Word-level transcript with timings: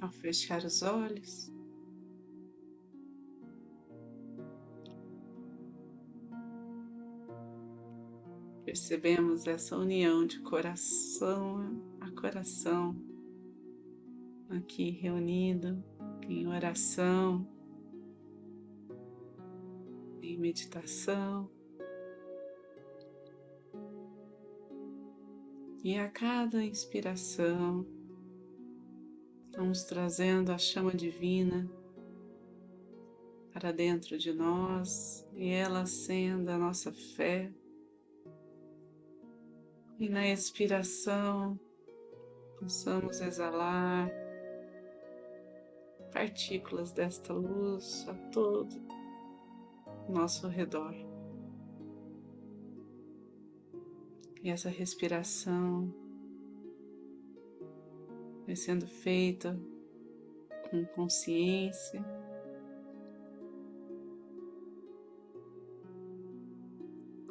Ao 0.00 0.10
fechar 0.10 0.64
os 0.64 0.82
olhos, 0.82 1.52
percebemos 8.64 9.46
essa 9.46 9.76
união 9.76 10.26
de 10.26 10.40
coração 10.40 11.82
a 12.00 12.10
coração 12.10 12.96
aqui 14.48 14.90
reunido 14.90 15.82
em 16.28 16.46
oração, 16.46 17.46
em 20.22 20.38
meditação. 20.38 21.50
E 25.82 25.98
a 25.98 26.08
cada 26.08 26.64
inspiração, 26.64 27.84
vamos 29.56 29.82
trazendo 29.82 30.52
a 30.52 30.58
chama 30.58 30.92
divina 30.92 31.68
para 33.52 33.72
dentro 33.72 34.16
de 34.16 34.32
nós 34.32 35.26
e 35.34 35.48
ela 35.48 35.82
acenda 35.82 36.54
a 36.54 36.58
nossa 36.58 36.92
fé 36.92 37.52
e 40.02 40.08
na 40.08 40.26
expiração, 40.26 41.58
possamos 42.58 43.20
exalar 43.20 44.10
partículas 46.12 46.90
desta 46.90 47.32
luz 47.32 48.04
a 48.08 48.14
todo 48.30 48.82
nosso 50.08 50.48
redor. 50.48 51.11
E 54.42 54.50
essa 54.50 54.68
respiração 54.68 55.94
vai 58.44 58.56
sendo 58.56 58.86
feita 58.86 59.58
com 60.70 60.84
consciência. 60.86 62.04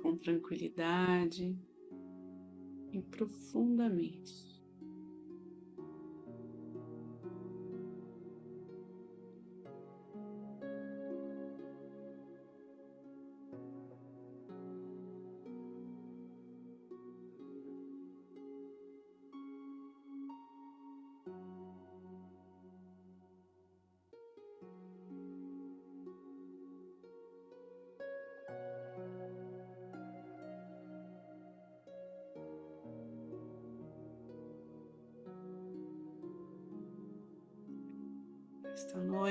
Com 0.01 0.17
tranquilidade, 0.17 1.55
e 2.91 3.01
profundamente. 3.01 4.60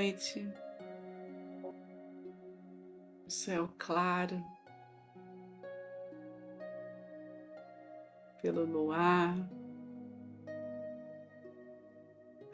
Noite, 0.01 0.49
céu 3.27 3.69
claro, 3.77 4.43
pelo 8.41 8.65
luar, 8.65 9.37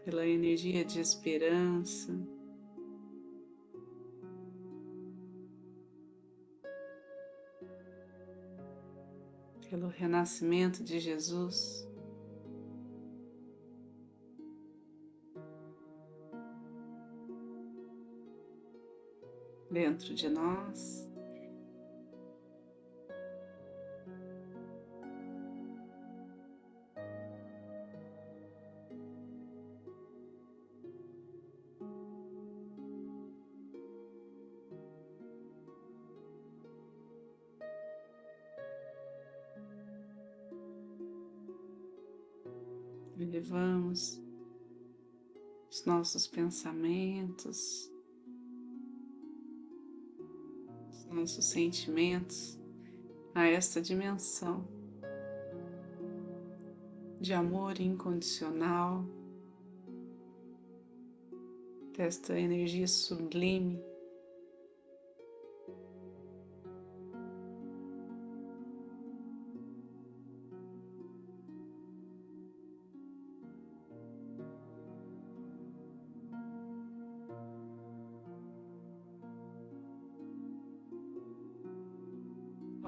pela 0.03 0.27
energia 0.27 0.83
de 0.83 0.99
esperança. 0.99 2.11
Pelo 9.69 9.87
renascimento 9.87 10.83
de 10.83 10.99
Jesus. 10.99 11.87
Dentro 19.77 20.15
de 20.15 20.27
nós. 20.27 21.07
Elevamos 43.19 44.19
os 45.69 45.85
nossos 45.85 46.25
pensamentos 46.25 47.91
nossos 51.27 51.43
sentimentos 51.43 52.57
a 53.35 53.45
esta 53.47 53.81
dimensão 53.81 54.65
de 57.19 57.33
amor 57.33 57.81
incondicional, 57.81 59.03
desta 61.97 62.39
energia 62.39 62.87
sublime. 62.87 63.77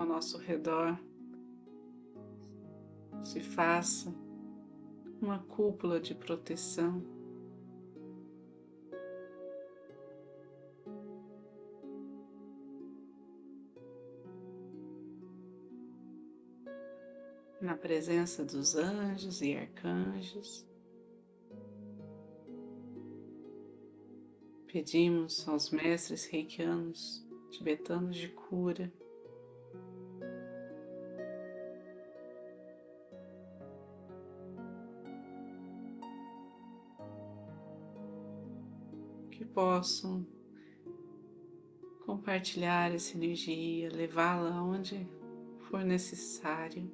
Nosso 0.10 0.40
redor 0.40 1.00
se 3.24 3.40
faça 3.42 4.12
uma 5.22 5.38
cúpula 5.38 6.00
de 6.00 6.16
proteção. 6.16 7.04
Na 17.62 17.78
presença 17.78 18.44
dos 18.44 18.76
anjos 18.76 19.44
e 19.44 19.54
arcanjos, 19.56 20.66
pedimos 24.66 25.48
aos 25.48 25.70
mestres 25.70 26.26
reikianos 26.26 27.24
tibetanos 27.52 28.16
de 28.16 28.30
cura 28.30 28.92
possam 39.60 40.26
compartilhar 42.06 42.96
essa 42.96 43.18
energia, 43.18 43.92
levá-la 43.92 44.64
onde 44.64 45.06
for 45.58 45.84
necessário. 45.84 46.90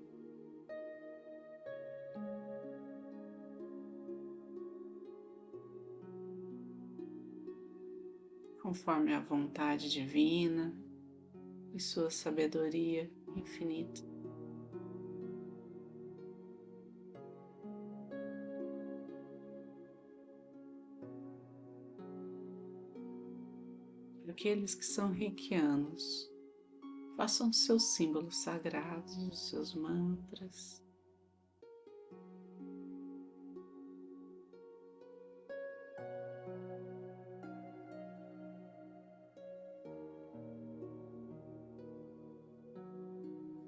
Conforme 8.64 9.14
a 9.14 9.20
vontade 9.20 9.92
divina 9.92 10.76
e 11.72 11.80
sua 11.80 12.10
sabedoria 12.10 13.12
infinita. 13.36 14.15
aqueles 24.36 24.76
que 24.76 24.86
são 24.86 25.14
reikianos. 25.14 26.30
Façam 27.16 27.54
seus 27.54 27.96
símbolos 27.96 28.36
sagrados, 28.44 29.16
os 29.18 29.50
seus 29.50 29.74
mantras. 29.74 30.84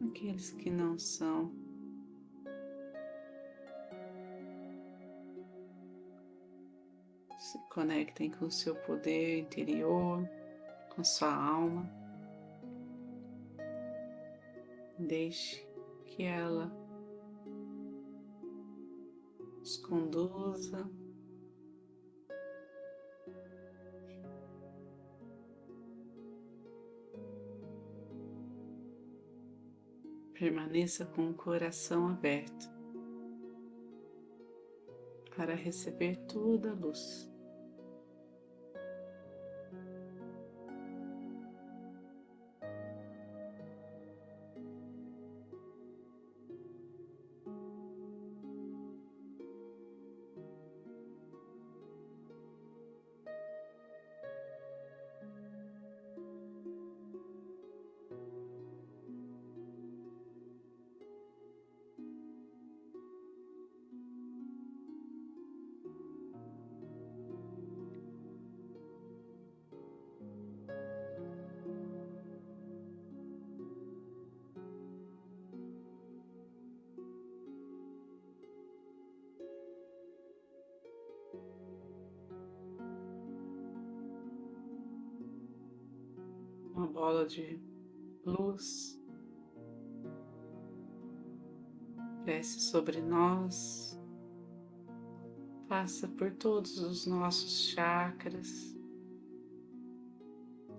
Aqueles 0.10 0.52
que 0.52 0.70
não 0.70 1.00
são, 1.00 1.56
se 7.40 7.58
conectem 7.70 8.32
com 8.32 8.46
o 8.46 8.52
seu 8.52 8.76
poder 8.76 9.40
interior 9.40 10.28
com 10.98 11.04
sua 11.04 11.32
alma. 11.32 11.88
Deixe 14.98 15.64
que 16.08 16.24
ela 16.24 16.72
os 19.62 19.78
conduza. 19.78 20.90
Permaneça 30.34 31.06
com 31.06 31.30
o 31.30 31.34
coração 31.36 32.08
aberto 32.08 32.68
para 35.36 35.54
receber 35.54 36.16
toda 36.26 36.72
a 36.72 36.74
luz. 36.74 37.37
Uma 86.88 86.94
bola 86.94 87.26
de 87.26 87.60
luz 88.26 88.98
desce 92.24 92.60
sobre 92.62 93.02
nós, 93.02 94.00
passa 95.68 96.08
por 96.08 96.32
todos 96.32 96.78
os 96.80 97.06
nossos 97.06 97.70
chakras, 97.70 98.78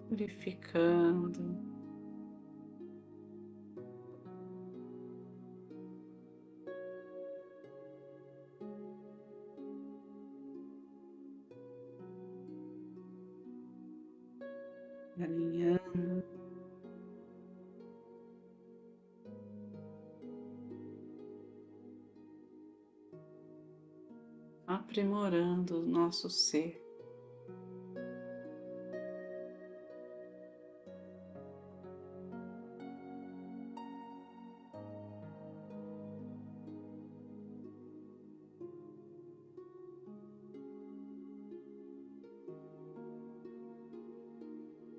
purificando. 0.08 1.77
Aprimorando 24.98 25.78
o 25.78 25.86
nosso 25.86 26.28
ser. 26.28 26.84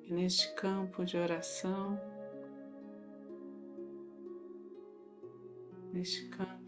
E 0.05 0.13
neste 0.13 0.55
campo 0.55 1.03
de 1.03 1.17
oração, 1.17 1.99
neste 5.91 6.29
campo 6.29 6.58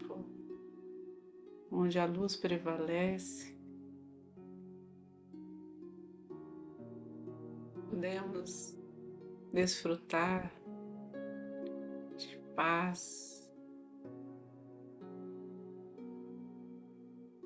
onde 1.82 1.98
a 1.98 2.06
luz 2.06 2.36
prevalece, 2.36 3.56
podemos 7.90 8.78
desfrutar 9.52 10.52
de 12.16 12.38
paz 12.54 13.50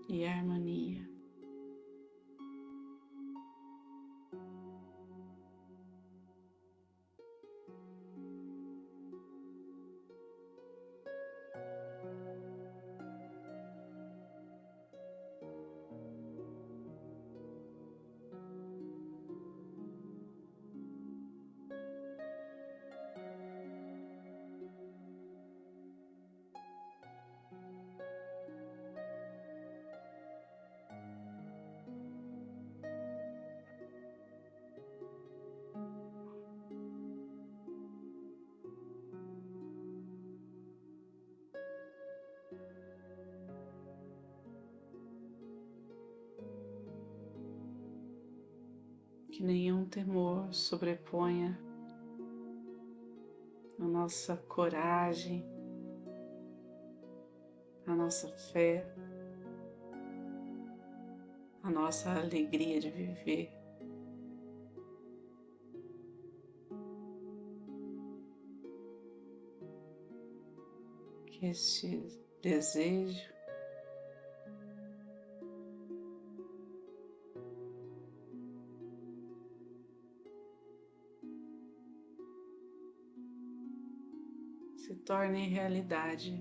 e 0.06 0.25
harmonia. 0.27 1.16
Que 49.36 49.43
nenhum 49.43 49.84
temor 49.84 50.50
sobreponha 50.50 51.60
a 53.78 53.84
nossa 53.84 54.34
coragem, 54.48 55.44
a 57.86 57.94
nossa 57.94 58.28
fé, 58.50 58.90
a 61.62 61.70
nossa 61.70 62.12
alegria 62.12 62.81
de 62.81 62.88
viver. 62.88 63.52
Que 71.26 71.48
este 71.48 72.08
desejo 72.40 73.35
se 84.86 84.94
torne 84.94 85.48
realidade 85.48 86.40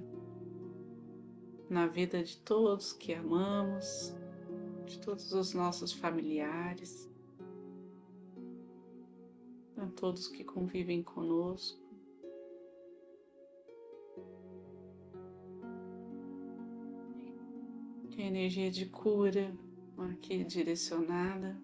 na 1.67 1.87
vida 1.87 2.23
de 2.23 2.37
todos 2.37 2.93
que 2.93 3.11
amamos, 3.11 4.15
de 4.85 4.99
todos 4.99 5.33
os 5.33 5.55
nossos 5.55 5.91
familiares, 5.91 7.09
a 9.75 9.87
todos 9.87 10.27
que 10.27 10.43
convivem 10.43 11.01
conosco. 11.01 11.83
Que 18.11 18.21
a 18.21 18.27
energia 18.27 18.69
de 18.69 18.85
cura 18.85 19.57
aqui 20.11 20.43
direcionada 20.43 21.59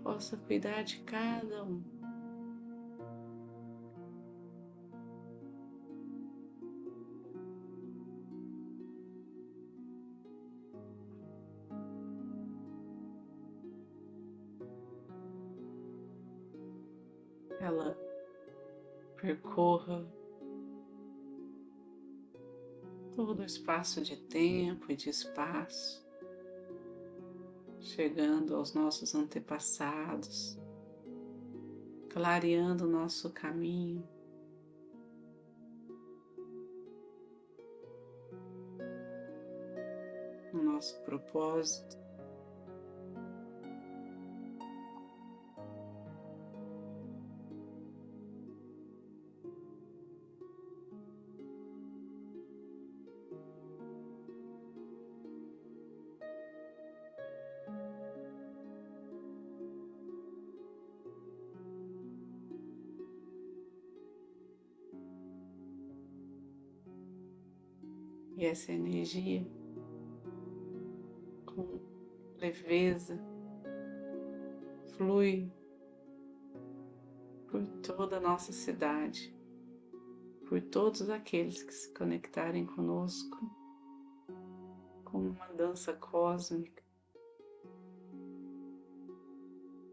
possa 0.00 0.36
cuidar 0.36 0.84
de 0.84 1.00
cada 1.00 1.64
um. 1.64 1.95
Ela 17.66 17.98
percorra 19.20 20.06
todo 23.14 23.40
o 23.40 23.44
espaço 23.44 24.00
de 24.02 24.16
tempo 24.16 24.92
e 24.92 24.96
de 24.96 25.10
espaço, 25.10 26.06
chegando 27.80 28.54
aos 28.54 28.72
nossos 28.72 29.14
antepassados, 29.14 30.58
clareando 32.10 32.84
o 32.84 32.90
nosso 32.90 33.30
caminho. 33.32 34.06
O 40.52 40.58
nosso 40.58 41.00
propósito. 41.02 42.05
E 68.36 68.44
essa 68.44 68.70
energia 68.70 69.46
com 71.46 71.80
leveza 72.36 73.18
flui 74.96 75.50
por 77.48 77.66
toda 77.82 78.18
a 78.18 78.20
nossa 78.20 78.52
cidade, 78.52 79.34
por 80.46 80.60
todos 80.60 81.08
aqueles 81.08 81.62
que 81.62 81.72
se 81.72 81.92
conectarem 81.94 82.66
conosco, 82.66 83.38
como 85.04 85.30
uma 85.30 85.48
dança 85.54 85.94
cósmica, 85.94 86.82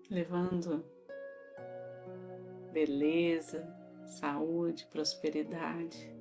levando 0.09 0.83
beleza, 2.73 3.65
saúde, 4.05 4.85
prosperidade. 4.87 6.13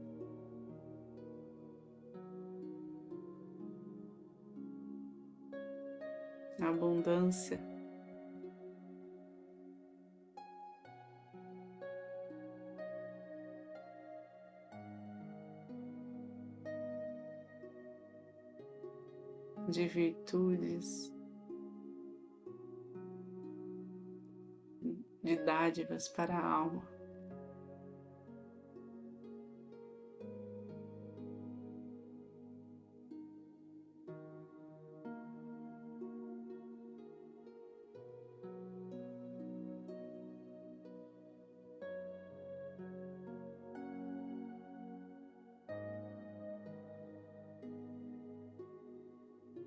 Abundância. 6.69 7.59
De 19.69 19.87
virtudes, 19.89 21.11
de 25.23 25.37
dádivas 25.45 26.09
para 26.09 26.37
a 26.37 26.47
alma. 26.47 27.02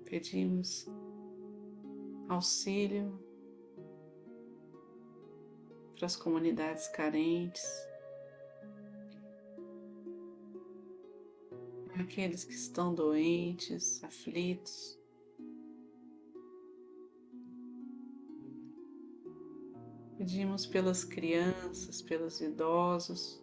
Pedimos 0.06 0.86
auxílio 2.28 3.18
para 5.96 6.06
as 6.06 6.16
comunidades 6.16 6.88
carentes, 6.88 7.64
aqueles 11.98 12.44
que 12.44 12.52
estão 12.52 12.94
doentes, 12.94 14.02
aflitos. 14.04 14.98
Pedimos 20.18 20.66
pelas 20.66 21.04
crianças, 21.04 22.00
pelos 22.00 22.40
idosos, 22.40 23.42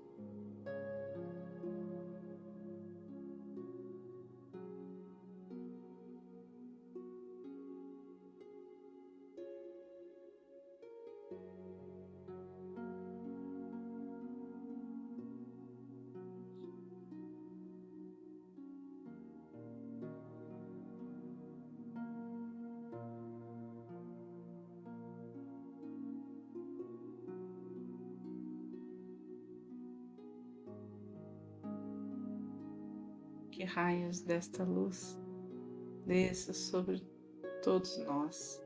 que 33.53 33.63
raios 33.65 34.19
desta 34.21 34.63
luz 34.63 35.15
desça 36.07 36.53
sobre 36.53 36.99
todos 37.61 37.99
nós. 37.99 38.59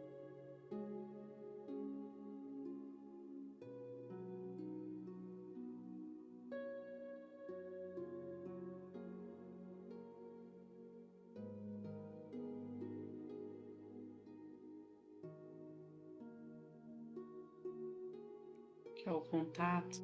Que 18.95 19.09
é 19.09 19.11
o 19.11 19.19
contato 19.19 20.01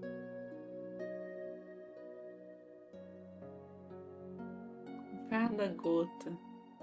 cada 5.54 5.68
gota 5.68 6.36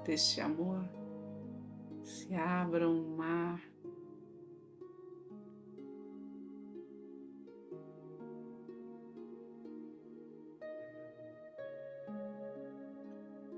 deste 0.05 0.41
amor 0.41 0.89
se 2.05 2.33
abra 2.35 2.89
um 2.89 3.17
mar 3.17 3.61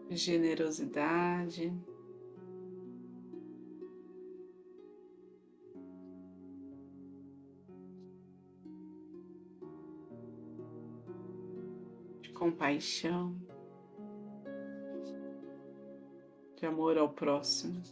de 0.08 0.16
generosidade. 0.16 1.70
de 12.22 12.32
Compaixão. 12.32 13.51
De 16.62 16.66
amor 16.66 16.96
ao 16.96 17.08
próximo. 17.08 17.82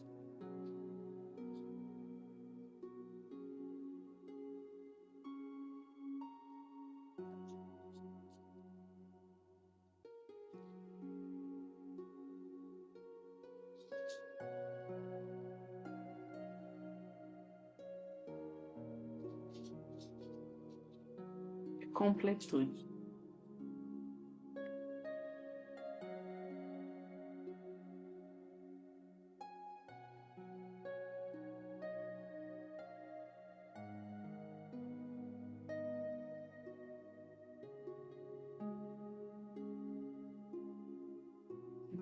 completude. 21.93 22.90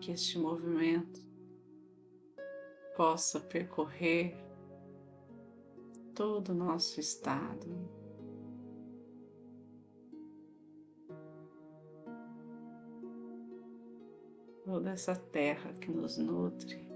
Que 0.08 0.12
este 0.12 0.38
movimento 0.38 1.20
possa 2.96 3.38
percorrer 3.38 4.34
todo 6.14 6.48
o 6.48 6.54
nosso 6.54 6.98
estado. 6.98 7.68
Toda 14.64 14.92
essa 14.92 15.14
terra 15.14 15.74
que 15.74 15.90
nos 15.90 16.16
nutre. 16.16 16.88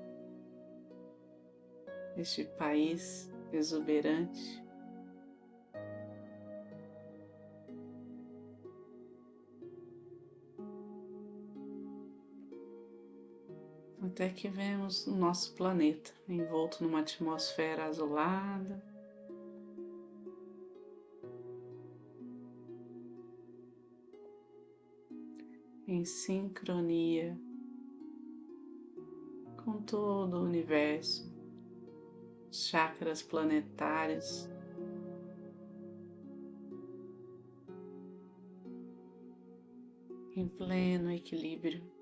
este 2.17 2.47
país 2.57 3.31
exuberante. 3.53 4.62
Até 14.13 14.29
que 14.29 14.47
vemos 14.47 15.07
o 15.07 15.17
nosso 15.17 15.55
planeta 15.55 16.13
envolto 16.29 16.85
numa 16.85 17.01
atmosfera 17.01 17.87
azulada. 17.87 18.85
Em 25.89 26.05
sincronia 26.05 27.41
com 29.65 29.81
todo 29.81 30.35
o 30.35 30.45
universo, 30.45 31.27
chakras 32.51 33.23
planetários. 33.23 34.47
Em 40.37 40.47
pleno 40.47 41.11
equilíbrio. 41.11 42.02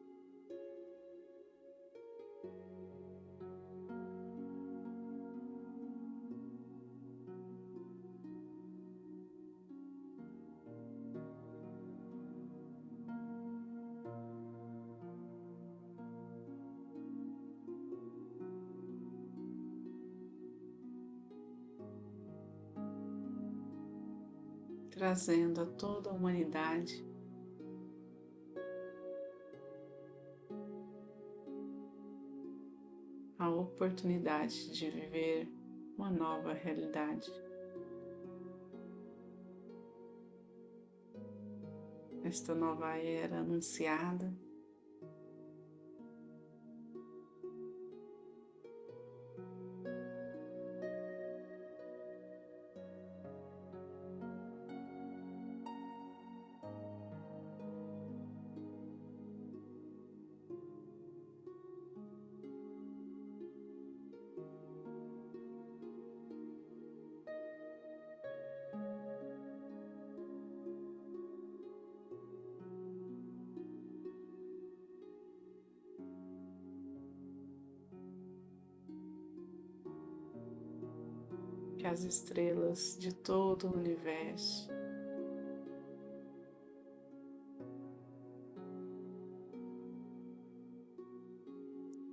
Trazendo 25.10 25.60
a 25.60 25.66
toda 25.66 26.08
a 26.08 26.12
humanidade 26.12 27.04
a 33.36 33.50
oportunidade 33.50 34.72
de 34.72 34.88
viver 34.88 35.52
uma 35.98 36.12
nova 36.12 36.52
realidade. 36.52 37.28
Esta 42.22 42.54
nova 42.54 42.96
era 42.96 43.38
anunciada 43.38 44.32
que 81.80 81.86
as 81.86 82.04
estrelas 82.04 82.98
de 83.00 83.14
todo 83.14 83.68
o 83.68 83.74
universo. 83.74 84.68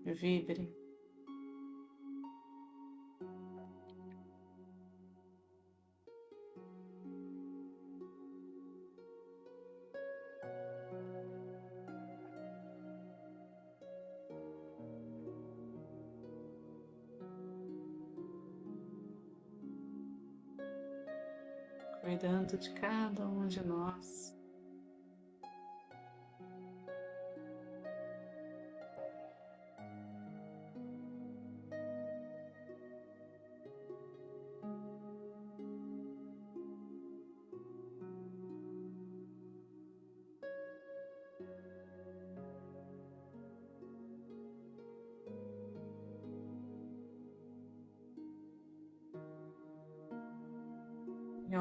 Vibrem 0.06 0.73
cuidando 22.07 22.57
de 22.57 22.69
cada 22.69 23.27
um 23.27 23.45
de 23.47 23.61
nós. 23.67 24.33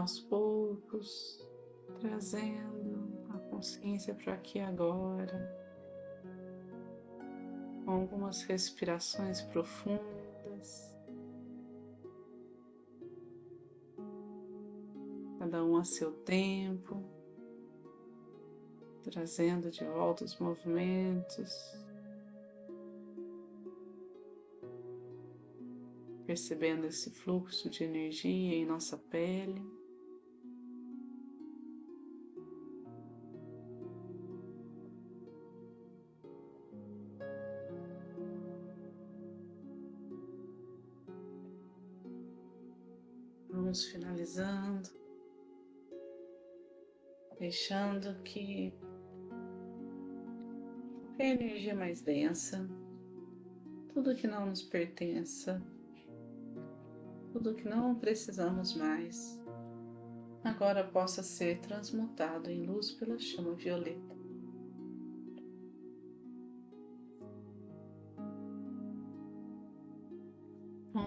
Aos 0.07 0.21
poucos 0.21 1.45
trazendo 1.99 3.27
a 3.31 3.39
consciência 3.51 4.15
para 4.15 4.35
aqui 4.35 4.61
agora, 4.61 5.53
com 7.85 7.91
algumas 7.91 8.43
respirações 8.43 9.43
profundas, 9.43 10.97
cada 15.41 15.65
um 15.65 15.77
a 15.77 15.83
seu 15.83 16.13
tempo, 16.13 17.03
trazendo 19.03 19.73
de 19.73 19.85
volta 19.87 20.25
os 20.25 20.39
movimentos. 20.39 21.53
Percebendo 26.25 26.87
esse 26.87 27.11
fluxo 27.11 27.69
de 27.69 27.83
energia 27.83 28.55
em 28.55 28.65
nossa 28.65 28.97
pele. 28.97 29.76
Vamos 43.77 43.85
finalizando, 43.85 44.89
deixando 47.39 48.15
que 48.23 48.73
a 51.19 51.25
energia 51.25 51.75
mais 51.75 52.01
densa, 52.01 52.67
tudo 53.93 54.15
que 54.15 54.27
não 54.27 54.47
nos 54.47 54.63
pertença, 54.63 55.63
tudo 57.33 57.55
que 57.55 57.69
não 57.69 57.95
precisamos 57.97 58.75
mais, 58.75 59.39
agora 60.43 60.83
possa 60.83 61.23
ser 61.23 61.61
transmutado 61.61 62.49
em 62.49 62.65
luz 62.65 62.93
pela 62.93 63.19
chama 63.19 63.55
violeta. 63.55 64.16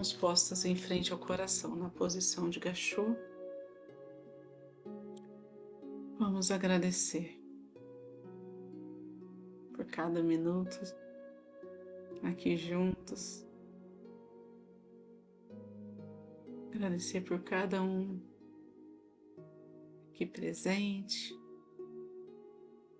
Mãos 0.00 0.14
postas 0.14 0.64
em 0.64 0.74
frente 0.74 1.12
ao 1.12 1.18
coração 1.18 1.76
na 1.76 1.90
posição 1.90 2.48
de 2.48 2.58
gachô. 2.58 3.14
Vamos 6.18 6.50
agradecer 6.50 7.38
por 9.74 9.84
cada 9.84 10.22
minuto 10.22 10.80
aqui 12.22 12.56
juntos. 12.56 13.46
Agradecer 16.74 17.20
por 17.20 17.40
cada 17.42 17.82
um 17.82 18.18
aqui 20.08 20.24
presente, 20.24 21.38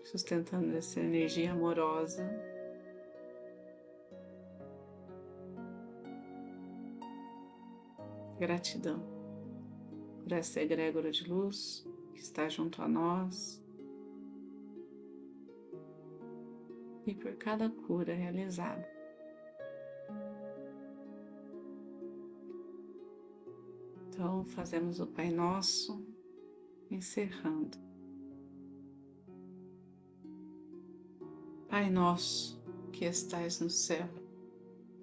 sustentando 0.04 0.76
essa 0.76 1.00
energia 1.00 1.52
amorosa 1.52 2.49
Gratidão 8.40 9.02
por 10.22 10.32
essa 10.32 10.62
egrégora 10.62 11.10
de 11.10 11.28
luz 11.28 11.86
que 12.14 12.20
está 12.20 12.48
junto 12.48 12.80
a 12.80 12.88
nós 12.88 13.62
e 17.06 17.14
por 17.14 17.36
cada 17.36 17.68
cura 17.68 18.14
realizada. 18.14 18.88
Então, 24.08 24.46
fazemos 24.46 25.00
o 25.00 25.06
Pai 25.06 25.30
Nosso, 25.30 26.02
encerrando. 26.90 27.76
Pai 31.68 31.90
Nosso, 31.90 32.58
que 32.90 33.04
estais 33.04 33.60
no 33.60 33.68
céu, 33.68 34.08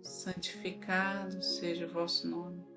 santificado 0.02 1.40
seja 1.44 1.86
o 1.86 1.94
vosso 1.94 2.28
nome. 2.28 2.77